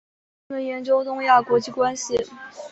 [0.47, 2.17] 专门研究东亚国际关系。